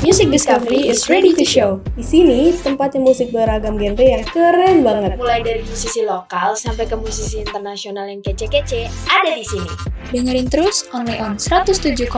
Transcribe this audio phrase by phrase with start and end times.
[0.00, 1.76] Music Discovery is ready to show.
[1.92, 5.20] Di sini tempatnya musik beragam genre yang keren banget.
[5.20, 9.68] Mulai dari musisi lokal sampai ke musisi internasional yang kece-kece ada di sini.
[10.08, 12.08] Dengerin terus only on 107,7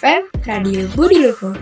[0.00, 1.52] FM Radio Budi Luhur.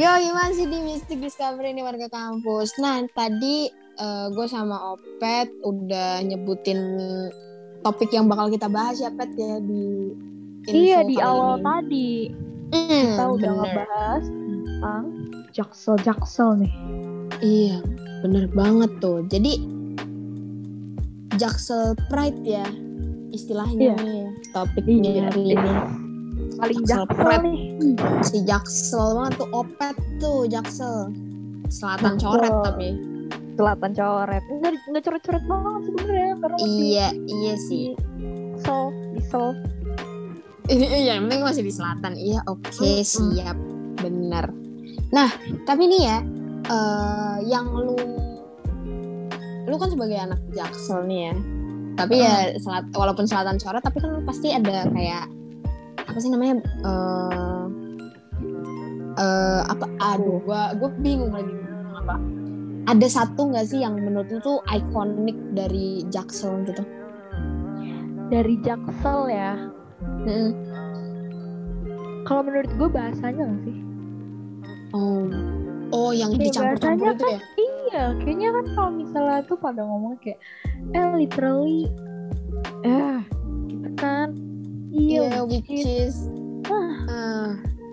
[0.00, 2.72] Yo, gimana sih di Mystic Discovery ini warga kampus?
[2.80, 3.68] Nah, tadi
[4.00, 6.80] uh, gue sama Opet udah nyebutin
[7.84, 9.84] topik yang bakal kita bahas ya, Pet ya di
[10.66, 11.62] Iya di awal ini.
[11.62, 12.10] tadi
[12.68, 13.56] Hmm, kita udah bener.
[13.62, 15.04] ngebahas tentang
[15.50, 16.74] jaksel-jaksel nih.
[17.38, 17.76] Iya,
[18.20, 19.22] bener banget tuh.
[19.26, 19.52] Jadi
[21.36, 22.64] Jaksel Pride ya
[23.28, 23.96] istilahnya Iya.
[23.98, 25.54] nih ya, topiknya Iya, hari iya.
[25.54, 25.72] ini.
[26.56, 27.44] Paling Jaksel jaksel Pride.
[27.44, 27.58] nih.
[28.22, 30.96] Si Jaksel banget tuh Opet tuh Jaksel.
[31.68, 32.24] Selatan Jaksel.
[32.24, 32.88] coret tapi.
[33.52, 34.42] Selatan coret.
[34.48, 37.86] Enggak enggak coret-coret banget sebenarnya karena Iya, iya sih.
[38.56, 38.82] Jaksel,
[39.14, 39.46] Jaksel.
[40.66, 42.18] Iya, yang penting masih di selatan.
[42.18, 43.06] Iya, oke, Mm-mm.
[43.06, 43.56] siap.
[44.02, 44.50] Bener.
[45.14, 45.30] Nah,
[45.62, 46.18] tapi nih ya,
[46.66, 47.94] eh yang lu
[49.66, 51.34] lu kan sebagai anak Jaksel nih ya.
[51.96, 55.30] Tapi ya selat, walaupun selatan coret, tapi kan pasti ada kayak
[56.06, 56.60] apa sih namanya?
[56.84, 57.64] eh
[59.16, 59.86] eh, apa?
[60.14, 61.54] Aduh, gua gua bingung lagi
[61.94, 62.18] apa.
[62.86, 66.82] Ada satu nggak sih yang menurut lu tuh ikonik dari Jaksel gitu?
[68.26, 69.75] Dari jaksel ya.
[70.26, 70.50] Mm-mm.
[72.22, 73.76] Kalau menurut gue bahasanya nggak sih?
[74.90, 75.22] Oh,
[75.92, 77.40] oh yang Kayak dicampur-campur bahasanya itu ya?
[77.86, 80.38] Iya, kayaknya kan kalau misalnya tuh pada ngomong kayak
[80.90, 81.86] eh literally
[82.82, 83.18] eh
[83.70, 84.28] gitu kan.
[84.90, 86.16] Iya, Iya, which is
[86.66, 86.90] Ah.
[87.06, 87.48] ah,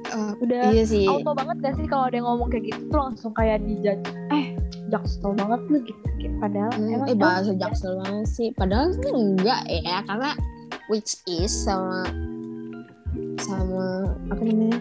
[0.09, 1.05] ah, udah iya sih.
[1.05, 4.01] auto banget gak sih kalau ada yang ngomong kayak gitu tuh langsung kayak dijudge
[4.33, 4.57] eh
[4.89, 8.49] jaksel banget lu gitu Kayak padahal Hmm, emang eh bahasa jaksel banget sih.
[8.55, 10.31] Padahal sih enggak ya, karena
[10.93, 12.05] which is sama
[13.41, 14.77] sama apa namanya?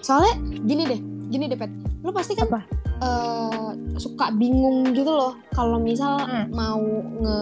[0.00, 0.32] Soalnya
[0.64, 1.68] gini deh, gini deh Pet.
[2.00, 2.60] Lu pasti kan Apa?
[3.00, 6.48] eh, suka bingung gitu loh kalau misal Hmm.
[6.50, 6.80] mau
[7.20, 7.38] nge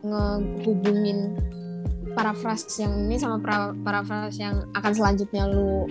[0.00, 1.36] ngehubungin
[2.10, 5.84] paraphrase yang ini sama para paraphrase yang akan selanjutnya lu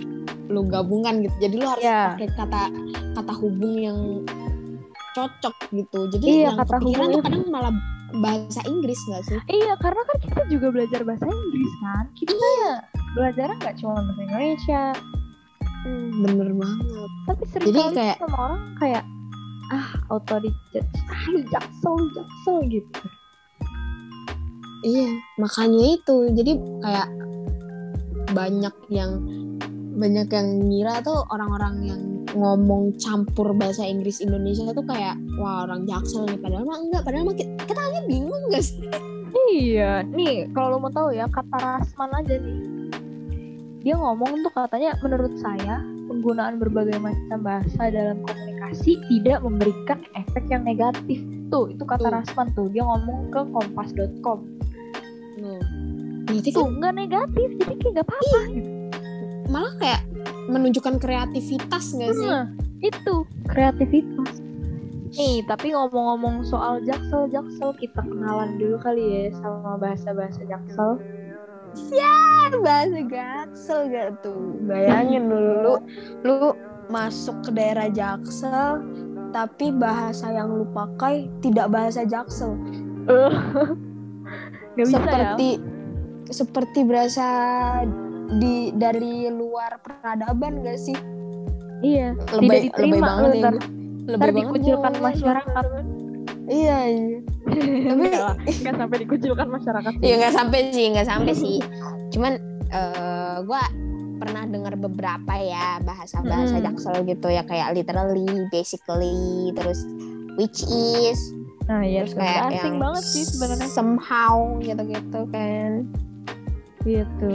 [0.49, 1.35] lu gabungkan gitu.
[1.39, 2.17] Jadi lu harus Iya.
[2.17, 2.61] pakai kata
[3.13, 3.99] kata hubung yang
[5.13, 5.99] cocok gitu.
[6.09, 7.73] Jadi Iya, yang kata kepikiran hubung tuh kadang malah
[8.15, 9.39] bahasa Inggris gak sih?
[9.47, 12.05] Iya, karena kan kita juga belajar bahasa Inggris kan.
[12.13, 12.73] Kita Iya.
[13.09, 14.83] belajarnya nggak cuma bahasa Indonesia,
[16.19, 17.09] Bener banget.
[17.23, 19.03] tapi sering Jadi kali kayak- sama orang kayak
[19.69, 23.01] ah auto dijudge, ah jaksel, jaksel gitu.
[24.81, 26.15] Iya, makanya itu.
[26.33, 27.07] Jadi kayak
[28.31, 29.11] banyak yang
[29.99, 32.01] banyak yang ngira tuh orang-orang yang
[32.31, 37.23] ngomong campur bahasa Inggris Indonesia tuh kayak wah orang Jaksel nih padahal mah enggak padahal
[37.27, 38.79] mah kita, kita aja bingung gak sih?
[39.49, 42.59] Iya, nih kalau lo mau tahu ya kata Rasman aja nih.
[43.83, 50.49] Dia ngomong tuh katanya menurut saya penggunaan berbagai macam bahasa dalam komunikasi tidak memberikan efek
[50.49, 51.21] yang negatif.
[51.49, 52.13] Tuh, itu kata Tuh.
[52.13, 52.67] Rasman tuh.
[52.69, 54.39] Dia ngomong ke kompas.com.
[55.39, 55.61] Nah,
[56.27, 58.78] berarti Tuh, kan nggak negatif, jadi kayak nggak apa-apa gitu.
[59.49, 60.01] Malah kayak
[60.47, 62.29] menunjukkan kreativitas gak sih?
[62.29, 62.47] Nah,
[62.79, 64.41] itu kreativitas.
[65.09, 71.01] Nih, tapi ngomong-ngomong soal jaksel, jaksel kita kenalan dulu kali ya sama bahasa-bahasa jaksel.
[72.61, 74.57] bahasa Jaksel gak tuh?
[74.65, 75.73] Bayangin dulu lu,
[76.25, 76.37] lu
[76.89, 78.81] masuk ke daerah Jaksel
[79.29, 82.57] tapi bahasa yang lu pakai tidak bahasa Jaksel.
[84.77, 85.05] Gak bisa ya?
[85.05, 85.49] seperti
[86.29, 87.27] seperti berasa
[88.37, 90.97] di dari luar peradaban gak sih?
[91.79, 93.39] Iya, Lebay, diterima lebay banget ya.
[93.39, 93.53] ntar.
[93.55, 93.67] gitu.
[94.09, 95.05] Ntar Lebay banget dikucilkan gua.
[95.09, 95.65] masyarakat.
[96.49, 97.17] Iya, iya.
[97.89, 98.07] Tapi
[98.51, 99.91] enggak sampai dikucilkan masyarakat.
[100.01, 101.57] ya nggak sampai sih, nggak sampai sih.
[102.13, 102.33] Cuman
[102.69, 103.63] eh gua
[104.19, 106.65] pernah dengar beberapa ya bahasa-bahasa Mm-mm.
[106.67, 109.79] Jaksel gitu ya kayak literally, basically, terus
[110.35, 111.15] which is,
[111.65, 113.69] Nah, iya, terus kayak asing yang banget sih sebenarnya.
[113.71, 115.87] somehow gitu-gitu kan.
[116.81, 117.33] Gitu.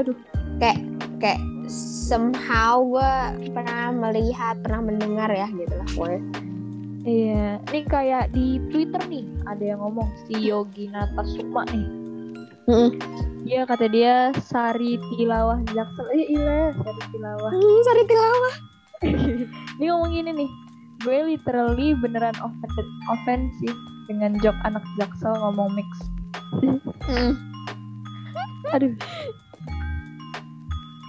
[0.00, 0.16] Aduh,
[0.58, 0.78] kayak
[1.20, 1.40] kayak
[2.12, 3.12] somehow gue
[3.54, 6.22] pernah melihat pernah mendengar ya gitu lah pokoknya
[7.08, 7.46] iya.
[7.72, 11.86] Ini kayak di Twitter nih, ada yang ngomong si Yogi Nata Sukma nih.
[12.70, 12.94] Mm-mm.
[13.42, 16.06] Dia kata dia Sari Tilawah Jaksel.
[16.14, 17.50] Eh, iya, Sari Tilawah.
[17.50, 18.54] hmm, sorry tilawah
[19.82, 20.50] Dia ngomong gini nih.
[21.02, 23.74] Gue literally beneran offended, offend sih
[24.06, 25.90] dengan joke anak Jaksel ngomong mix.
[27.10, 27.34] Hmm.
[28.70, 28.94] Aduh.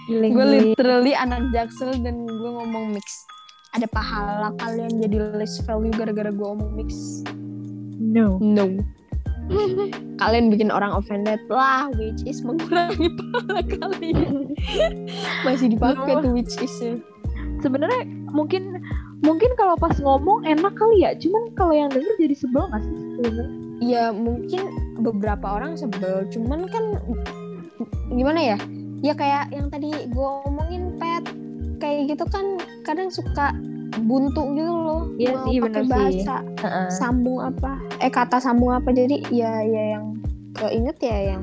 [0.08, 3.24] Gue literally anak jaksel dan gue ngomong mix.
[3.72, 7.24] Ada pahala kalian jadi less value gara-gara gue ngomong mix?
[7.96, 8.36] No.
[8.38, 8.68] no.
[10.22, 11.40] Kalian bikin orang offended.
[11.48, 14.52] Lah which is mengurangi pahala kalian.
[15.48, 16.74] Masih dipakai tuh which is
[17.64, 18.84] Sebenarnya mungkin
[19.24, 21.16] mungkin kalau pas ngomong enak kali ya.
[21.16, 23.48] Cuman kalau yang denger jadi sebel gak sih sebenarnya?
[23.82, 24.62] ya mungkin
[25.00, 26.28] beberapa orang sebel.
[26.28, 27.00] Cuman kan
[28.12, 28.56] gimana ya
[29.04, 31.22] ya kayak yang tadi gue omongin pet
[31.76, 32.44] kayak gitu kan
[32.82, 33.52] kadang suka
[34.00, 35.90] buntu gitu loh Iya mau sih, pakai bener sih.
[35.92, 36.86] bahasa Heeh.
[36.90, 40.04] sambung apa eh kata sambung apa jadi ya ya yang
[40.52, 41.42] keinget ya yang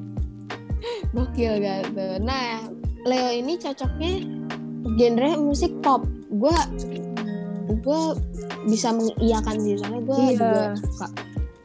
[1.13, 2.15] Gokil gak tuh.
[2.21, 2.67] Nah,
[3.05, 4.13] Leo ini cocoknya
[4.97, 6.03] genre musik pop.
[6.29, 6.53] Gue
[7.69, 8.01] gue
[8.67, 10.31] bisa mengiyakan sih soalnya gue Iya.
[10.33, 11.07] juga suka.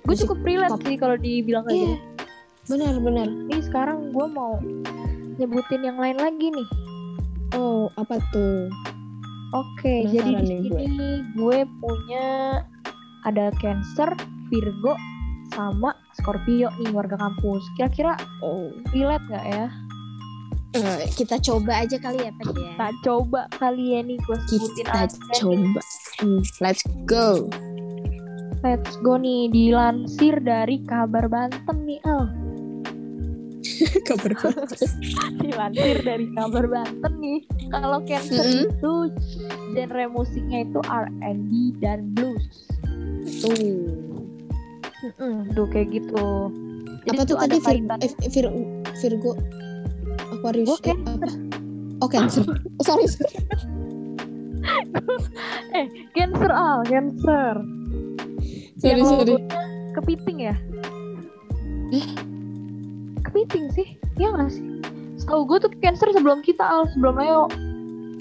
[0.02, 0.82] Gue cukup relate pop.
[0.84, 2.02] sih kalau dibilang kayak Iya, gitu.
[2.68, 3.28] benar-benar.
[3.28, 4.58] Ini sekarang gue mau
[5.36, 6.68] nyebutin yang lain lagi nih.
[7.54, 8.72] Oh, apa tuh?
[9.52, 10.80] Oke, jadi Penasaran di nih gue.
[10.80, 12.28] sini gue punya
[13.22, 14.10] ada Cancer,
[14.48, 14.96] Virgo,
[15.52, 17.60] sama Scorpio nih warga kampus.
[17.76, 19.68] Kira-kira Oh, relate nggak ya?
[20.72, 22.72] Eh, kita coba aja kali ya, Pet ya.
[22.72, 25.36] Kita coba kali ya nih gue sebutin Kita aja nih.
[25.38, 25.82] coba.
[26.18, 27.28] Hmm, let's go.
[28.62, 32.24] Let's go nih dilansir dari kabar Banten nih Al.
[34.08, 34.32] Kabar
[35.42, 37.40] Dilansir dari kabar Banten nih.
[37.68, 38.70] Kalau Cancer Mm-mm.
[38.70, 38.94] itu
[39.74, 42.70] genre musiknya itu R&B dan blues.
[43.42, 43.90] Tuh.
[45.02, 46.26] Mm-mm, tuh kayak gitu.
[47.02, 48.06] Jadi Apa tuh tadi Vir, kaitannya.
[48.06, 48.56] eh, Vir-
[48.96, 49.32] Virgo
[50.42, 51.30] Aquarius Gue eh, apa?
[52.02, 52.42] Oh, Cancer.
[52.50, 53.06] Oh, sorry.
[53.06, 53.38] sorry.
[56.18, 57.62] Cancer Al, Cancer.
[58.82, 59.38] Sorry, yang sorry.
[59.94, 60.58] kepiting ya?
[63.22, 64.66] Kepiting sih, iya gak sih?
[65.22, 67.46] Setahu gue tuh Cancer sebelum kita Al, sebelum Leo.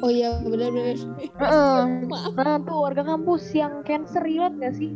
[0.05, 1.01] Oh iya, benar-benar.
[1.41, 1.81] Heeh.
[2.37, 4.93] Nah tuh warga kampus yang Cancer relate gak sih?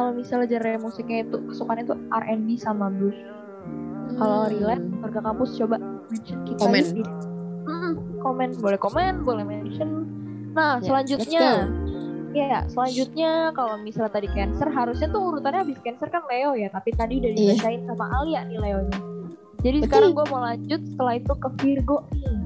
[0.00, 3.20] Kalau misalnya genre musiknya itu kesukaan itu R&B sama blues.
[4.16, 5.76] Kalau relate warga kampus coba
[6.08, 6.80] mention kita Komen.
[6.80, 7.04] di sini.
[7.68, 9.90] Mm, komen, boleh komen, boleh mention.
[10.56, 11.68] Nah Ya, selanjutnya,
[12.32, 16.90] ya selanjutnya kalau misalnya tadi Cancer harusnya tuh urutannya habis Cancer kan Leo ya, tapi
[16.92, 17.38] tadi udah Iya.
[17.54, 19.00] dibacain sama Alia nih Leonya.
[19.58, 19.86] Jadi Betul.
[19.90, 22.36] sekarang gue mau lanjut setelah itu ke Virgo nih.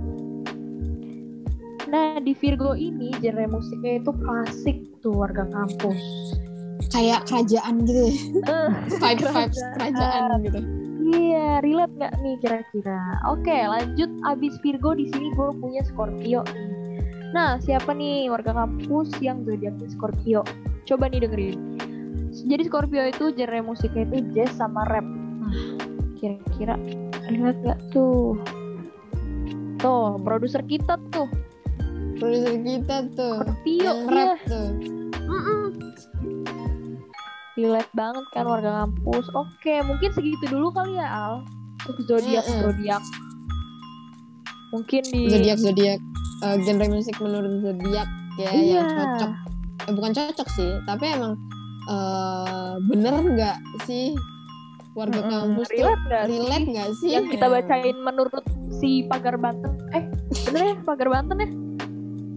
[1.86, 6.00] Nah di Virgo ini genre musiknya itu klasik tuh warga kampus.
[6.88, 8.14] Kayak kerajaan gitu ya.
[8.42, 10.60] Eh, Vibes vibes kerajaan gitu.
[11.12, 13.20] Iya, relate nggak nih kira-kira?
[13.28, 16.72] Oke, lanjut abis Virgo di sini gue punya Scorpio nih.
[17.36, 20.40] Nah, siapa nih warga kampus yang zodiaknya Scorpio?
[20.88, 21.58] Coba nih dengerin.
[22.32, 25.04] Jadi Scorpio itu genre musiknya itu jazz sama rap.
[25.04, 25.52] Nah,
[26.16, 26.80] kira-kira
[27.28, 28.40] relate nggak tuh?
[29.76, 31.28] Tuh, produser kita tuh,
[32.16, 33.36] Produser kita tuh.
[33.42, 34.14] Scorpio, yang iya.
[34.16, 34.68] rap tuh.
[35.28, 35.61] Mm-mm.
[37.52, 39.26] Relate banget kan warga kampus.
[39.32, 41.34] Oke, mungkin segitu dulu kali ya Al.
[42.06, 42.62] zodiak Mm-mm.
[42.62, 43.02] zodiak
[44.72, 46.00] mungkin di zodiak zodiak
[46.40, 48.80] eh, genre musik menurut zodiak ya Iya.
[48.80, 49.30] yang cocok
[49.82, 51.34] eh, bukan cocok sih tapi emang
[51.86, 54.14] eh, bener nggak sih
[54.94, 55.58] warga Mm-mm.
[55.58, 56.38] kampus tuh relate nggak sih?
[56.38, 60.06] relate nggak sih yang kita bacain menurut si pagar Banten eh
[60.48, 61.48] bener ya pagar Banten ya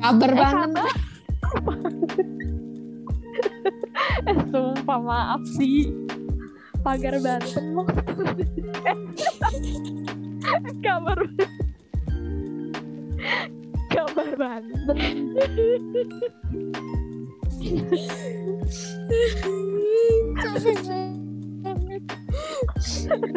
[0.02, 0.94] kabar eh kagak
[4.26, 5.94] eh sumpah maaf sih.
[6.86, 7.74] Pagar Banten.
[7.74, 7.86] Mau
[10.86, 11.20] kabar
[13.90, 14.98] kabar Banten.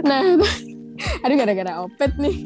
[0.05, 0.21] Nah
[1.25, 2.37] aduh gara-gara opet nih.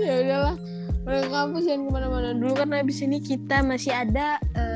[0.00, 0.56] Ya udahlah.
[1.00, 2.28] Warga kampus jangan ke mana-mana.
[2.36, 4.69] Dulu karena abis ini kita masih ada eh,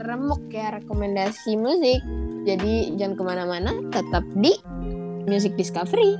[0.00, 2.00] remuk ya rekomendasi musik.
[2.48, 4.56] Jadi jangan ke mana-mana tetap di
[5.28, 6.18] Music Discovery